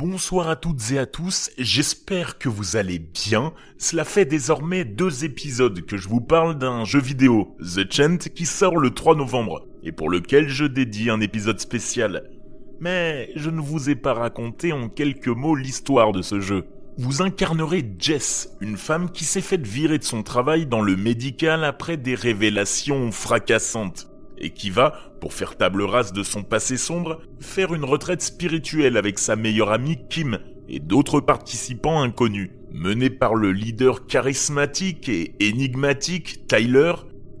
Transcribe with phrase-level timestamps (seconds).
[0.00, 3.52] Bonsoir à toutes et à tous, j'espère que vous allez bien.
[3.76, 8.46] Cela fait désormais deux épisodes que je vous parle d'un jeu vidéo, The Chant, qui
[8.46, 12.30] sort le 3 novembre, et pour lequel je dédie un épisode spécial.
[12.80, 16.64] Mais je ne vous ai pas raconté en quelques mots l'histoire de ce jeu.
[16.96, 21.62] Vous incarnerez Jess, une femme qui s'est faite virer de son travail dans le médical
[21.62, 24.09] après des révélations fracassantes
[24.40, 28.96] et qui va, pour faire table rase de son passé sombre, faire une retraite spirituelle
[28.96, 32.50] avec sa meilleure amie Kim et d'autres participants inconnus.
[32.72, 36.92] Mené par le leader charismatique et énigmatique Tyler,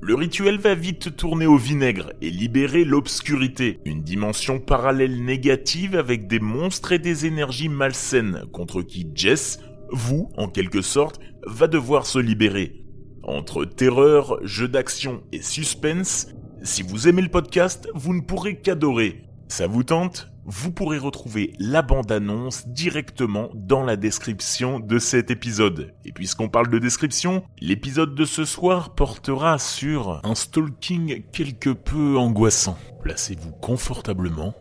[0.02, 6.26] le rituel va vite tourner au vinaigre et libérer l'obscurité, une dimension parallèle négative avec
[6.26, 9.60] des monstres et des énergies malsaines contre qui Jess,
[9.92, 12.82] vous, en quelque sorte, va devoir se libérer.
[13.22, 16.28] Entre terreur, jeu d'action et suspense,
[16.62, 19.24] si vous aimez le podcast, vous ne pourrez qu'adorer.
[19.48, 20.28] Ça vous tente?
[20.44, 25.94] Vous pourrez retrouver la bande-annonce directement dans la description de cet épisode.
[26.04, 32.18] Et puisqu'on parle de description, l'épisode de ce soir portera sur un stalking quelque peu
[32.18, 32.76] angoissant.
[33.02, 34.54] Placez-vous confortablement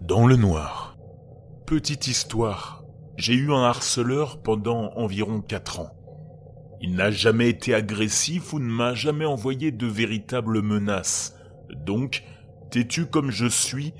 [0.00, 0.96] dans le noir.
[1.66, 2.84] Petite histoire.
[3.16, 6.01] J'ai eu un harceleur pendant environ 4 ans.
[6.84, 11.36] Il n'a jamais été agressif ou ne m'a jamais envoyé de véritables menaces.
[11.86, 12.24] Donc,
[12.72, 13.94] têtu comme je suis,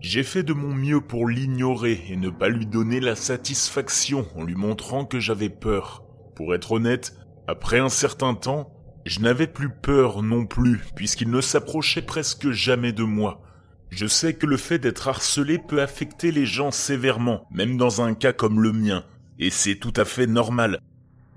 [0.00, 4.42] j'ai fait de mon mieux pour l'ignorer et ne pas lui donner la satisfaction en
[4.42, 6.02] lui montrant que j'avais peur.
[6.34, 8.72] Pour être honnête, après un certain temps,
[9.06, 13.42] je n'avais plus peur non plus, puisqu'il ne s'approchait presque jamais de moi.
[13.90, 18.14] Je sais que le fait d'être harcelé peut affecter les gens sévèrement, même dans un
[18.14, 19.04] cas comme le mien,
[19.38, 20.80] et c'est tout à fait normal.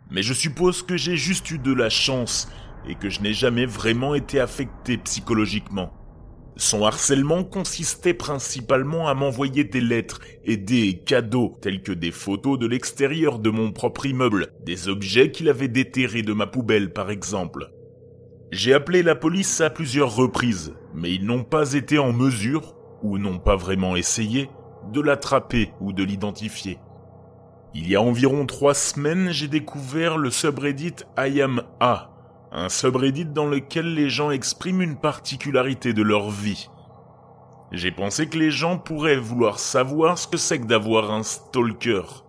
[0.10, 2.50] Mais je suppose que j'ai juste eu de la chance
[2.88, 5.92] et que je n'ai jamais vraiment été affecté psychologiquement.
[6.56, 12.58] Son harcèlement consistait principalement à m'envoyer des lettres et des cadeaux, tels que des photos
[12.58, 17.12] de l'extérieur de mon propre immeuble, des objets qu'il avait déterrés de ma poubelle par
[17.12, 17.70] exemple.
[18.52, 23.20] J'ai appelé la police à plusieurs reprises, mais ils n'ont pas été en mesure, ou
[23.20, 24.50] n'ont pas vraiment essayé,
[24.92, 26.80] de l'attraper ou de l'identifier.
[27.74, 32.12] Il y a environ trois semaines, j'ai découvert le subreddit I am A,
[32.52, 36.70] un subreddit dans lequel les gens expriment une particularité de leur vie.
[37.72, 42.24] J'ai pensé que les gens pourraient vouloir savoir ce que c'est que d'avoir un stalker.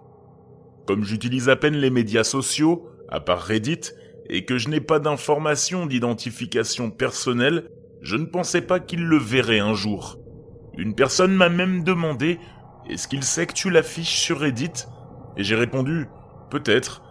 [0.86, 3.92] Comme j'utilise à peine les médias sociaux, à part Reddit,
[4.28, 7.70] et que je n'ai pas d'informations d'identification personnelle,
[8.02, 10.18] je ne pensais pas qu'il le verrait un jour.
[10.76, 12.38] Une personne m'a même demandé
[12.88, 14.86] Est-ce qu'il sait que tu l'affiches sur Reddit?
[15.38, 16.08] Et j'ai répondu
[16.50, 17.02] Peut-être.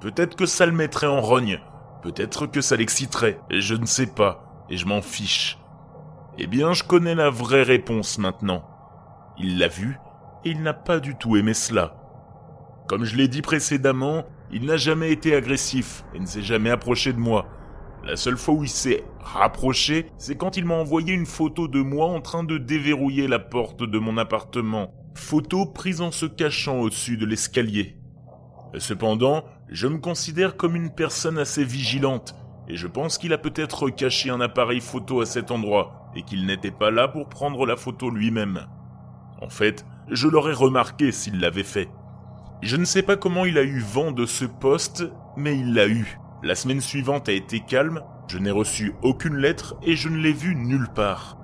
[0.00, 1.60] Peut-être que ça le mettrait en rogne.
[2.02, 3.38] Peut-être que ça l'exciterait.
[3.50, 4.64] Je ne sais pas.
[4.70, 5.58] Et je m'en fiche.
[6.38, 8.64] Eh bien, je connais la vraie réponse maintenant.
[9.38, 9.98] Il l'a vu,
[10.44, 11.94] et il n'a pas du tout aimé cela.
[12.88, 17.12] Comme je l'ai dit précédemment, il n'a jamais été agressif et ne s'est jamais approché
[17.12, 17.46] de moi.
[18.04, 21.80] La seule fois où il s'est rapproché, c'est quand il m'a envoyé une photo de
[21.80, 24.92] moi en train de déverrouiller la porte de mon appartement.
[25.14, 27.96] Photo prise en se cachant au-dessus de l'escalier.
[28.78, 32.34] Cependant, je me considère comme une personne assez vigilante,
[32.68, 36.46] et je pense qu'il a peut-être caché un appareil photo à cet endroit, et qu'il
[36.46, 38.66] n'était pas là pour prendre la photo lui-même.
[39.40, 41.88] En fait, je l'aurais remarqué s'il l'avait fait.
[42.62, 45.04] Je ne sais pas comment il a eu vent de ce poste,
[45.36, 46.18] mais il l'a eu.
[46.42, 50.32] La semaine suivante a été calme, je n'ai reçu aucune lettre et je ne l'ai
[50.32, 51.38] vu nulle part.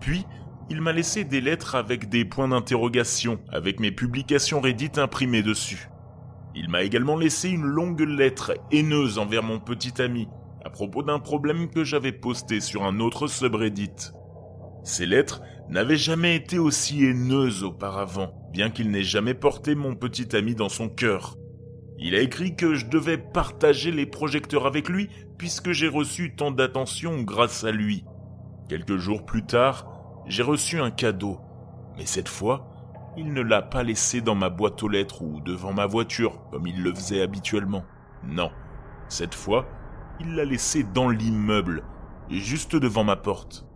[0.00, 0.26] Puis,
[0.70, 5.88] il m'a laissé des lettres avec des points d'interrogation, avec mes publications Reddit imprimées dessus.
[6.54, 10.28] Il m'a également laissé une longue lettre haineuse envers mon petit ami,
[10.64, 14.12] à propos d'un problème que j'avais posté sur un autre subreddit.
[14.84, 20.34] Ces lettres n'avaient jamais été aussi haineuses auparavant, bien qu'il n'ait jamais porté mon petit
[20.36, 21.36] ami dans son cœur.
[21.98, 26.50] Il a écrit que je devais partager les projecteurs avec lui, puisque j'ai reçu tant
[26.50, 28.04] d'attention grâce à lui.
[28.68, 29.97] Quelques jours plus tard,
[30.28, 31.38] j'ai reçu un cadeau,
[31.96, 32.68] mais cette fois,
[33.16, 36.66] il ne l'a pas laissé dans ma boîte aux lettres ou devant ma voiture, comme
[36.66, 37.84] il le faisait habituellement.
[38.22, 38.50] Non,
[39.08, 39.66] cette fois,
[40.20, 41.82] il l'a laissé dans l'immeuble,
[42.30, 43.66] juste devant ma porte.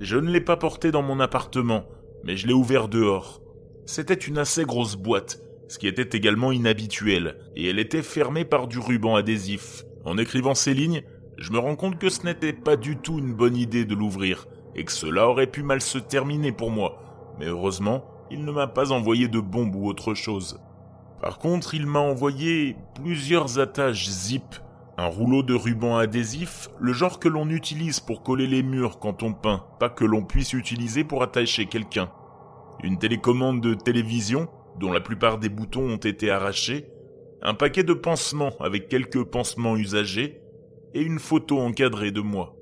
[0.00, 1.84] Je ne l'ai pas porté dans mon appartement,
[2.24, 3.42] mais je l'ai ouvert dehors.
[3.84, 8.66] C'était une assez grosse boîte, ce qui était également inhabituel, et elle était fermée par
[8.66, 9.84] du ruban adhésif.
[10.04, 11.02] En écrivant ces lignes,
[11.38, 14.46] je me rends compte que ce n'était pas du tout une bonne idée de l'ouvrir,
[14.76, 18.66] et que cela aurait pu mal se terminer pour moi, mais heureusement, il ne m'a
[18.66, 20.60] pas envoyé de bombes ou autre chose.
[21.20, 24.56] Par contre, il m'a envoyé plusieurs attaches zip,
[24.98, 29.22] un rouleau de ruban adhésif, le genre que l'on utilise pour coller les murs quand
[29.22, 32.10] on peint, pas que l'on puisse utiliser pour attacher quelqu'un.
[32.82, 34.48] Une télécommande de télévision,
[34.78, 36.86] dont la plupart des boutons ont été arrachés,
[37.42, 40.42] un paquet de pansements avec quelques pansements usagés,
[40.94, 42.55] et une photo encadrée de moi.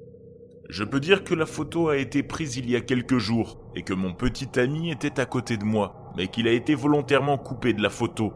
[0.70, 3.82] Je peux dire que la photo a été prise il y a quelques jours et
[3.82, 7.74] que mon petit ami était à côté de moi, mais qu'il a été volontairement coupé
[7.74, 8.32] de la photo.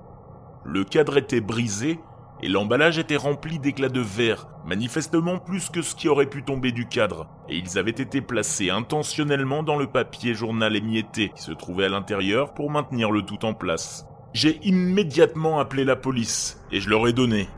[0.66, 1.98] Le cadre était brisé
[2.42, 6.70] et l'emballage était rempli d'éclats de verre, manifestement plus que ce qui aurait pu tomber
[6.70, 11.52] du cadre, et ils avaient été placés intentionnellement dans le papier journal émietté qui se
[11.52, 14.06] trouvait à l'intérieur pour maintenir le tout en place.
[14.34, 17.48] J'ai immédiatement appelé la police et je leur ai donné.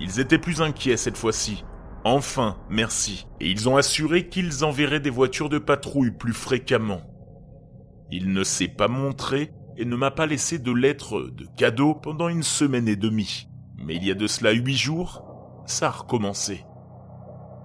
[0.00, 1.62] Ils étaient plus inquiets cette fois-ci.
[2.04, 3.26] Enfin, merci.
[3.40, 7.02] Et ils ont assuré qu'ils enverraient des voitures de patrouille plus fréquemment.
[8.10, 12.28] Il ne s'est pas montré et ne m'a pas laissé de lettres de cadeaux pendant
[12.28, 13.48] une semaine et demie.
[13.76, 15.22] Mais il y a de cela huit jours,
[15.66, 16.64] ça a recommencé.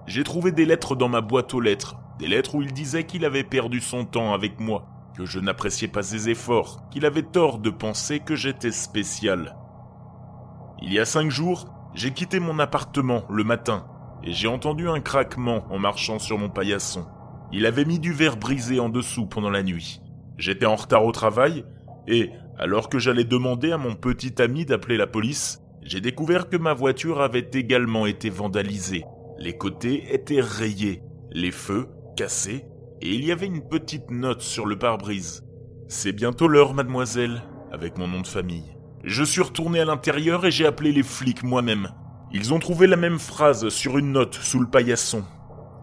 [0.06, 3.24] J'ai trouvé des lettres dans ma boîte aux lettres, des lettres où il disait qu'il
[3.24, 4.86] avait perdu son temps avec moi,
[5.16, 9.56] que je n'appréciais pas ses efforts, qu'il avait tort de penser que j'étais spécial.
[10.82, 13.86] Il y a cinq jours, j'ai quitté mon appartement le matin
[14.32, 17.06] j'ai entendu un craquement en marchant sur mon paillasson.
[17.52, 20.00] Il avait mis du verre brisé en dessous pendant la nuit.
[20.38, 21.64] J'étais en retard au travail
[22.08, 26.56] et, alors que j'allais demander à mon petit ami d'appeler la police, j'ai découvert que
[26.56, 29.04] ma voiture avait également été vandalisée.
[29.38, 32.64] Les côtés étaient rayés, les feux cassés,
[33.02, 35.44] et il y avait une petite note sur le pare-brise.
[35.88, 38.74] C'est bientôt l'heure, mademoiselle, avec mon nom de famille.
[39.02, 41.88] Je suis retourné à l'intérieur et j'ai appelé les flics moi-même.
[42.36, 45.22] Ils ont trouvé la même phrase sur une note sous le paillasson.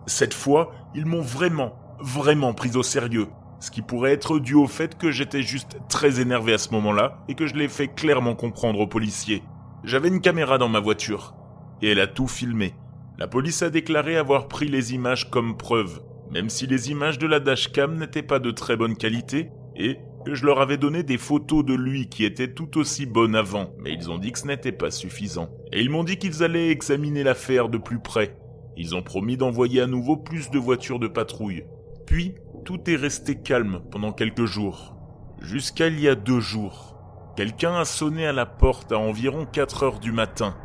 [0.06, 3.28] Cette fois, ils m'ont vraiment, vraiment pris au sérieux.
[3.62, 7.20] Ce qui pourrait être dû au fait que j'étais juste très énervé à ce moment-là
[7.30, 9.44] et que je l'ai fait clairement comprendre aux policiers.
[9.86, 11.36] J'avais une caméra dans ma voiture,
[11.82, 12.76] et elle a tout filmé.
[13.18, 16.02] La police a déclaré avoir pris les images comme preuve,
[16.32, 20.46] même si les images de la dashcam n'étaient pas de très bonne qualité, et je
[20.46, 24.10] leur avais donné des photos de lui qui étaient tout aussi bonnes avant, mais ils
[24.10, 25.50] ont dit que ce n'était pas suffisant.
[25.72, 28.38] Et ils m'ont dit qu'ils allaient examiner l'affaire de plus près.
[28.78, 31.64] Ils ont promis d'envoyer à nouveau plus de voitures de patrouille.
[32.06, 32.36] Puis,
[32.66, 34.96] tout est resté calme pendant quelques jours.
[35.42, 36.98] Jusqu'à il y a deux jours.
[37.36, 40.56] Quelqu'un a sonné à la porte à environ 4 heures du matin.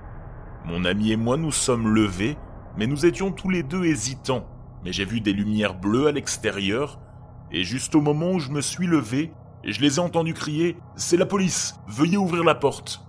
[0.65, 2.37] Mon ami et moi nous sommes levés,
[2.77, 4.47] mais nous étions tous les deux hésitants.
[4.85, 7.01] Mais j'ai vu des lumières bleues à l'extérieur,
[7.53, 9.33] et juste au moment où je me suis levé,
[9.73, 13.03] je les ai entendus crier C'est la police, veuillez ouvrir la porte.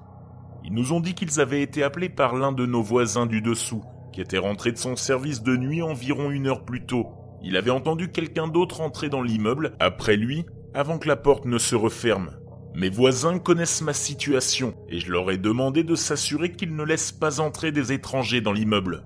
[0.63, 3.83] Ils nous ont dit qu'ils avaient été appelés par l'un de nos voisins du dessous,
[4.11, 7.07] qui était rentré de son service de nuit environ une heure plus tôt.
[7.41, 11.57] Il avait entendu quelqu'un d'autre entrer dans l'immeuble après lui, avant que la porte ne
[11.57, 12.31] se referme.
[12.73, 17.11] Mes voisins connaissent ma situation et je leur ai demandé de s'assurer qu'ils ne laissent
[17.11, 19.03] pas entrer des étrangers dans l'immeuble.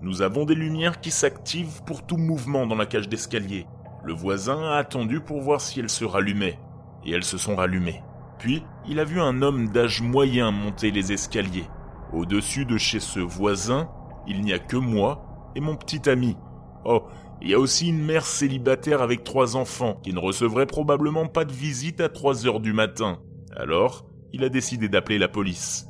[0.00, 3.66] Nous avons des lumières qui s'activent pour tout mouvement dans la cage d'escalier.
[4.04, 6.58] Le voisin a attendu pour voir si elles se rallumaient,
[7.04, 8.02] et elles se sont rallumées.
[8.38, 11.68] Puis, il a vu un homme d'âge moyen monter les escaliers.
[12.12, 13.88] Au-dessus de chez ce voisin,
[14.26, 16.36] il n'y a que moi et mon petit ami.
[16.84, 17.04] Oh,
[17.40, 21.44] il y a aussi une mère célibataire avec trois enfants qui ne recevrait probablement pas
[21.44, 23.18] de visite à 3 heures du matin.
[23.56, 25.86] Alors, il a décidé d'appeler la police.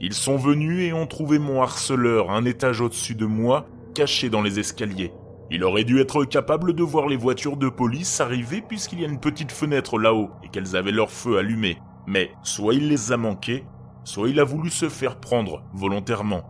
[0.00, 4.42] Ils sont venus et ont trouvé mon harceleur un étage au-dessus de moi, caché dans
[4.42, 5.12] les escaliers.
[5.50, 9.08] Il aurait dû être capable de voir les voitures de police arriver puisqu'il y a
[9.08, 11.78] une petite fenêtre là-haut et qu'elles avaient leur feu allumé.
[12.06, 13.64] Mais soit il les a manqués,
[14.04, 16.42] soit il a voulu se faire prendre volontairement.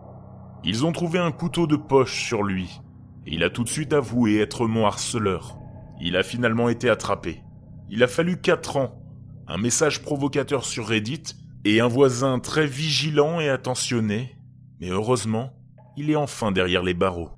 [0.63, 2.81] Ils ont trouvé un couteau de poche sur lui
[3.29, 5.59] il a tout de suite avoué être mon harceleur.
[5.99, 7.43] Il a finalement été attrapé.
[7.89, 9.01] Il a fallu 4 ans,
[9.47, 11.23] un message provocateur sur Reddit
[11.65, 14.37] et un voisin très vigilant et attentionné,
[14.79, 15.51] mais heureusement,
[15.97, 17.31] il est enfin derrière les barreaux.